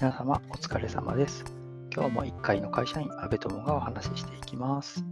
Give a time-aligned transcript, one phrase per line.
[0.00, 1.44] 皆様お疲れ様です。
[1.94, 5.04] 今日も1階の会社員、安部友がお話ししていきます。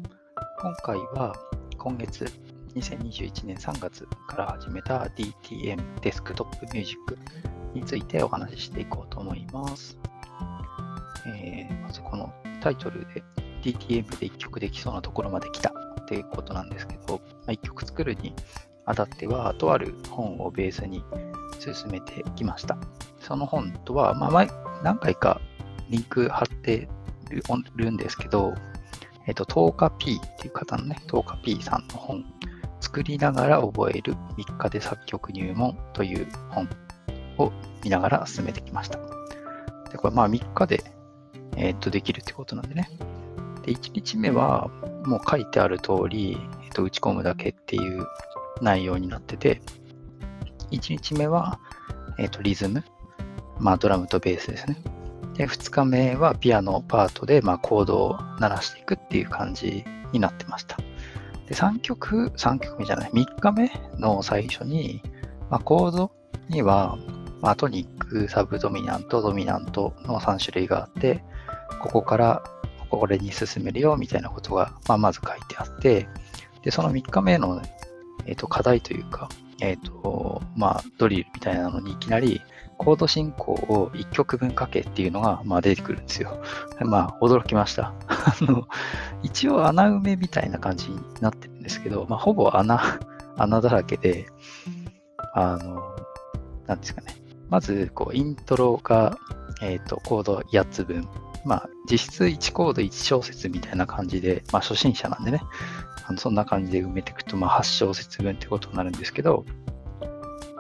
[0.63, 1.37] 今回は
[1.77, 2.25] 今月
[2.75, 7.19] 2021年3月から始めた DTM デスクトップミュージック
[7.75, 9.99] についてお話ししていこうと思います。
[11.27, 12.33] えーまずこの
[12.63, 13.23] タイトルで
[13.63, 15.71] DTM で1曲できそうなところまで来た
[16.01, 18.33] っていうことなんですけど、1曲作るに
[18.87, 21.05] あたっては、とある本をベースに
[21.59, 22.79] 進めてきました。
[23.21, 24.49] その本とは、まあ、前、
[24.83, 25.41] 何回か
[25.91, 26.89] リンク貼って
[27.77, 28.55] るんですけど、
[29.27, 32.25] えっと、10日 P っていう方のね、10日 P さんの本、
[32.81, 36.69] 作りながら覚える3日で作曲入門という本
[37.39, 37.53] を
[37.83, 38.99] 見ながら進めてきました。
[39.91, 40.83] で、これまあ3日で、
[41.57, 42.89] えっと、できるってことなんでね。
[43.63, 44.69] で、1日目は
[45.05, 48.07] もう書いてある通り、えっと、打ち込むだけっていう
[48.63, 49.61] 内容になってて、
[50.71, 51.59] 1日目は、
[52.19, 52.85] えっと、リズム、
[53.61, 54.77] まあ、ドラムとベースですね。
[55.35, 60.77] で、2日目はピアノパートで、まあ、コードを鳴らしていくっていう感じになってました。
[61.47, 65.03] で、3曲、3曲目じゃない、3日目の最初に、
[65.51, 66.13] まあ、コード
[66.49, 66.99] には、
[67.41, 71.23] まあ、トニック、サブドミナント、ドミナントの3種類があって、
[71.81, 72.43] ここから
[72.91, 76.09] これに進めるよみたいなことが、まあ、まず書いてあって、
[76.63, 77.63] で、その3日目の、
[78.27, 79.29] えー、と課題というか、
[79.61, 82.41] えっ、と、まあ、ドリルみたいなのにいきなり、
[82.79, 86.43] コード進行を1曲分書けっていうのが、まあ、出てくるんですよ。
[86.81, 87.93] まあ、驚きました。
[88.09, 88.67] あの、
[89.23, 93.01] 一応穴埋めみたいな感じになってるんですけど、まあ、ほぼ穴、
[93.37, 94.27] 穴だらけで、
[95.35, 95.83] あの、
[96.67, 97.15] なんですかね。
[97.51, 99.19] まず、こう、イントロが、
[99.61, 101.09] えっ、と、コード8つ分。
[101.45, 105.41] まあ、実質1コード1小節みたいな感じで、まあ、初心者なんでね、
[106.07, 109.45] あのそんな感じで埋めていくと、まあ、8小節分ってことになるんですけど、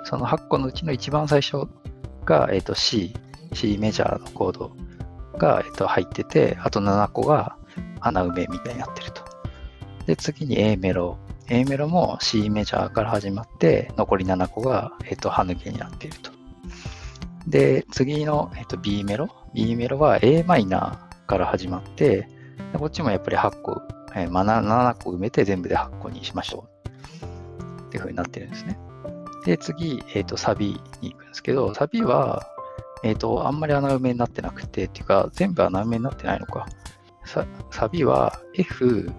[0.04, 1.68] その8個のうちの一番最初
[2.28, 3.14] が、えー、と C、
[3.54, 4.76] C メジャーのコード
[5.38, 7.56] が、えー、と入ってて、あと7個が
[8.00, 9.22] 穴埋めみたいになってると。
[10.06, 11.18] で、次に A メロ。
[11.50, 16.30] A メロも C メジャーから始まって、残り7個が、えー、と歯抜けになっていると。
[17.46, 19.28] で、次の、えー、と B メロ。
[19.54, 22.28] B メロは a マイナーから始まって、
[22.72, 23.82] でこっちもやっぱり8個、
[24.14, 27.86] えーまあ、7個埋めて全部で8個にしましょう。
[27.86, 28.78] っていう風になってるんですね。
[29.44, 32.42] で、次、えっ、と、サビに行くんですけど、サビは、
[33.02, 36.66] えっ、と、あんまり穴埋めになってなくて、っていうか、全部穴埋めになってないのか。
[37.24, 39.10] ササビは F、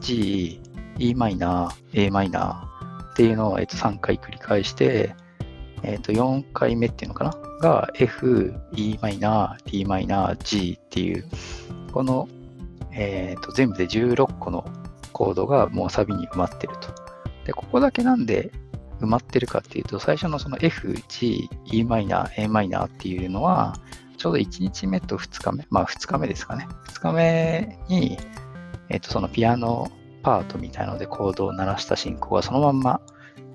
[0.00, 0.60] G、
[0.98, 5.14] e マイナー、a マイナーっていうのを、えー、と3回繰り返して、
[5.82, 7.34] えっ、と、4回目っていうのかな？
[7.60, 11.28] が F、e マイナー、d マイナー、g っていう、
[11.92, 12.28] この、
[12.92, 14.64] えっ、と、全部で16個の
[15.12, 16.88] コードがもうサビに埋まってると。
[17.44, 18.50] で、ここだけなんで
[19.08, 23.74] 埋まってるかっていうと、最初のその F、G、e マイナー、a マイナーっていうのは、
[24.18, 26.68] ちょうど1日目と2日目、まあ2日目ですかね。
[26.88, 28.18] 2日目に、
[28.90, 29.90] えっ、と、そのピアノ
[30.22, 33.00] パートみたいなのでコードを鳴らした進行がそのまんま、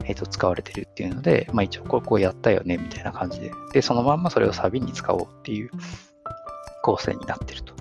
[0.06, 3.52] えっ、と、使われてるっていうので、まあ一応ここうやったよね、みたいな感じで。
[3.74, 5.70] で、そのまんまそれをサビに使おうっていう
[6.82, 7.74] 構成になってると。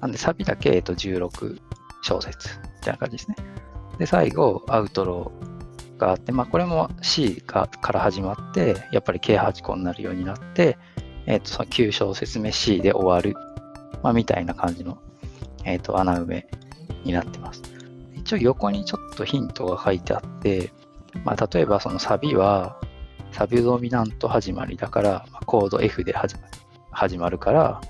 [0.00, 1.58] なんで、サビだけ、えっ、と、16
[2.02, 3.36] 小節みたいな感じですね。
[3.98, 5.43] で、最後、アウトロー
[6.04, 10.78] があって、まあ、これも C がから始まって、やっぱり計8個になるようになって、
[11.26, 13.34] えっ、と、その9小節目 C で終わる、
[14.02, 14.98] まあ、みたいな感じの、
[15.64, 16.46] えっ、と、穴埋め
[17.04, 17.62] になってます。
[18.14, 20.72] 一応横にちょっとヒントが書いてあって、
[21.24, 22.80] まあ、例えばそのサビは、
[23.32, 26.42] サビドミナント始まりだから、まあ、コード F で始ま
[26.90, 27.80] 始まるから、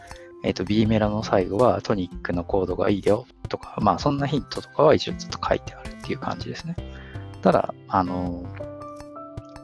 [0.44, 6.76] えっ、と、B メロの最後はトニックのコードがいいよとか、まあ、そんなヒントとかは一応ちょっと書いてあるっていう感じですね。
[7.44, 8.42] ただ、あの、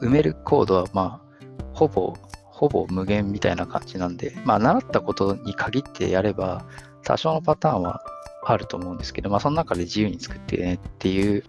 [0.01, 6.63] 埋めるコードは、まあ、ほぼ、ほぼ無限みたいな感じなんで、まあ、習ったことに限ってやれば、
[7.03, 8.03] 多少のパターンは
[8.45, 11.43] あると思うんですけど、まあ、その中で自由に作ってねっていう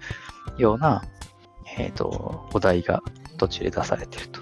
[0.56, 1.02] ような、
[1.76, 3.02] えっ、と、お題が
[3.36, 4.40] 途中で出されてると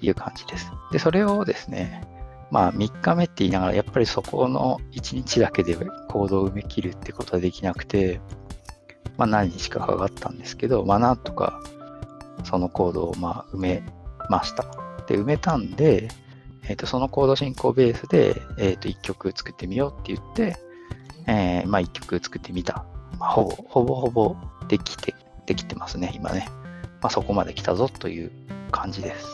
[0.00, 0.70] いう感じです。
[0.92, 2.06] で、それをですね、
[2.52, 5.74] まあ3日目って言いながら、やっぱりそこの1日だけで
[6.06, 8.20] コードを埋め切るってことはできなくて、
[9.16, 11.60] まあ何日かかかったんですけど、まあなんとか
[12.44, 13.82] そのコードをまあ埋め
[14.28, 14.64] ました。
[15.06, 16.08] で、埋めたんで、
[16.68, 20.56] えっ、と、そのコード進行ベースで、えっ、と、1曲作ってみようって言って、
[21.28, 22.84] えーまあ1曲作ってみた。
[23.18, 24.36] まあ、ほぼ、ほぼほぼ
[24.68, 25.14] できて、
[25.46, 26.48] できてますね、今ね。
[27.00, 28.32] まあそこまで来たぞという
[28.70, 29.26] 感じです。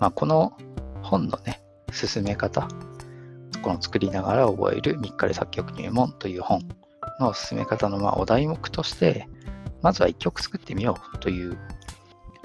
[0.00, 0.52] まあこの
[1.02, 1.60] 本のね、
[1.92, 2.68] 進め方、
[3.62, 6.60] この作りながら覚える3日で作曲入門という本
[7.20, 9.28] の進め方のまお題目として、
[9.82, 11.56] まずは1曲作ってみようという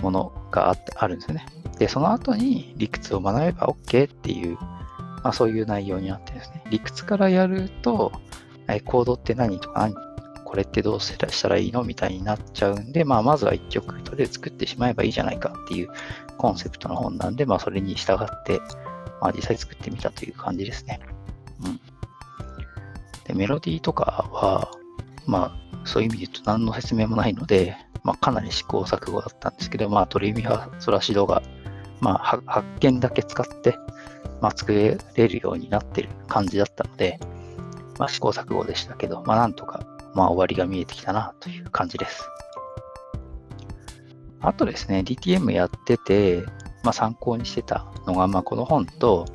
[0.02, 1.46] ものがあってあるんですよね。
[1.80, 4.58] で、その後に理屈を学べば OK っていう、
[5.24, 6.64] まあ、そういう内容になってですね。
[6.70, 8.12] 理屈からやると、
[8.68, 9.96] えコードって何とか何、
[10.46, 15.90] これってどうしたらいいのみたいになっちゃうんで、まあ、まずは一曲とで作ってしまえばいいじゃないかっていう
[16.38, 18.60] コンセプトの本なんで、まあ、それに従って、
[19.19, 21.00] まあ、実際作ってみたという感じですね。
[21.66, 21.80] うん。
[23.25, 24.72] で、メロディーとかは、
[25.25, 31.42] まあ、そういう意味で言うと何の説明もないので、まあ、かなり試行錯誤だったんですけど、まあ、ドレミファソラシドが、
[32.02, 33.78] まあ、発見だけ使って、
[34.42, 37.20] まあ、作れるようになってる感じだったので、
[37.98, 42.28] まあ、試行錯誤でしたけど、まあ、なんとか、まあ、終わりが見えてきたなという感じです。
[44.42, 46.44] あとですね、DTM やってて、
[46.84, 49.26] まあ、参考にしてたのが、まあ、この本と、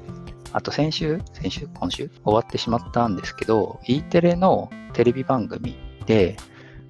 [0.53, 2.09] あと先週、先週、今週？
[2.25, 6.37] 終わってしまったんですけど、E テレのテレビ番組で、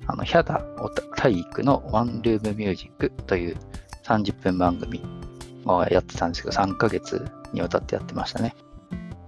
[0.06, 0.62] あの、ヒャダ
[1.16, 3.56] 体育のワンルームミュージックという
[4.05, 5.02] 30分番組
[5.66, 8.55] をやってたんですけど、3ヶ月にわたってやってましたね。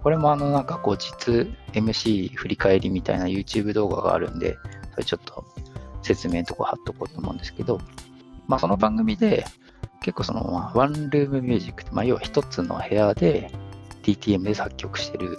[0.02, 1.10] これもあの、なんか後日
[1.72, 4.56] MC 振り返りみたいな YouTube 動画があるんで、
[4.92, 5.44] それちょっと
[6.02, 7.80] 説明のとこ貼っとこうと思うんですけど、
[8.46, 9.44] まあ、その番組で、
[10.02, 13.52] 結構その、ワンルームミュージックって、まあ、要は一つの部屋で
[14.02, 15.38] DTM で作曲してる、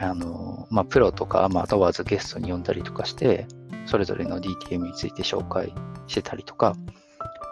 [0.00, 3.46] あの、まあ、プロとか、まあ、問わずゲストに呼んだりとかして、
[3.86, 5.72] それぞれの DTM について紹介
[6.06, 6.74] してたりとか、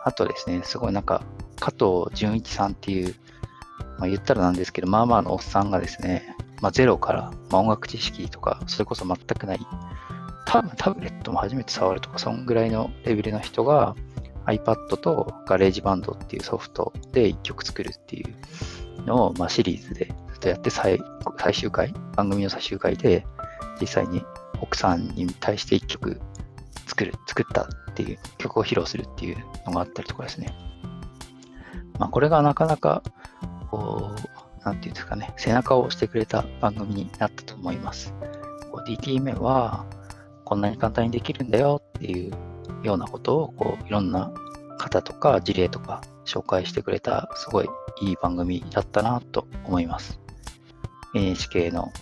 [0.04, 1.22] あとですね、すごいなんか、
[1.60, 3.14] 加藤純一さんっていう、
[3.98, 9.60] まあ、言ったらなんですけど、まあまあのおっさんがですね、まあ、ゼロから、まあ、音楽知識とか、それこそ全くない、
[10.46, 13.94] 多分タブレットも初めて触るとか、そんぐらいのレベルの人が、
[14.46, 18.34] iPad と GarageBand っていうソフトで1曲作るっていう
[19.06, 21.00] の、まあ、シリーズでずっとやって最
[21.38, 23.26] 最終回、番組の最終回で
[23.80, 24.22] 実際に
[24.60, 26.20] 奥さんに対して1曲
[26.86, 30.54] 作る、作ったっていう曲を披露するっていうのがあったりとかですね。
[31.98, 33.02] まあ、これがなかなか、
[33.70, 38.14] こう、なんていうんですかね、背中を押してくれた番組になったと思います。
[38.86, 39.84] DTM は
[40.44, 42.32] こんなに簡単にできるんだよっていう
[42.82, 44.32] ようなことをこういろんな
[44.78, 47.68] 方とか事例とか紹介してくれたすごい
[48.00, 50.20] いい番組だったなと思います。
[51.14, 51.92] NHK の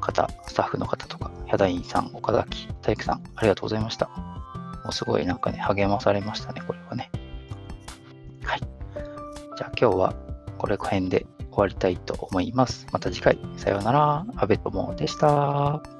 [0.00, 4.06] 方、スタッフの方とか、ヒャダインさん、岡崎体育さん、ありがとうございました。
[4.06, 7.10] もうすごいなんかね、励まされましたね、これはね。
[8.44, 8.60] はい。
[8.60, 10.14] じゃあ今日は
[10.58, 12.86] これこ辺で終わりたいと思います。
[12.92, 14.26] また次回、さようなら。
[14.36, 15.95] 阿部友でした。